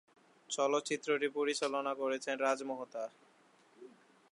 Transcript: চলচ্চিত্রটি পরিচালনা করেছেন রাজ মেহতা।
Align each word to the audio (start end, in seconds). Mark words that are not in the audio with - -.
চলচ্চিত্রটি 0.49 1.27
পরিচালনা 1.37 1.91
করেছেন 1.93 2.35
রাজ 2.37 2.59
মেহতা। 2.63 3.03